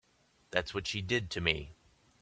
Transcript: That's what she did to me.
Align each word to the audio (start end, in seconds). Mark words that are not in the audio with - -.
That's 0.49 0.73
what 0.73 0.87
she 0.87 1.03
did 1.03 1.29
to 1.29 1.41
me. 1.41 1.75